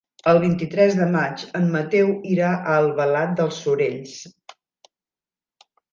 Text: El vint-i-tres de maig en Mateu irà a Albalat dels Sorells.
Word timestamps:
El 0.29 0.37
vint-i-tres 0.43 0.95
de 0.99 1.05
maig 1.15 1.43
en 1.59 1.67
Mateu 1.75 2.09
irà 2.37 2.47
a 2.71 2.77
Albalat 2.79 3.37
dels 3.41 3.61
Sorells. 3.67 4.17